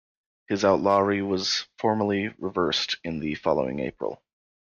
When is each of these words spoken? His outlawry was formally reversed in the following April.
His 0.47 0.65
outlawry 0.65 1.21
was 1.21 1.67
formally 1.77 2.29
reversed 2.39 2.97
in 3.03 3.19
the 3.19 3.35
following 3.35 3.81
April. 3.81 4.19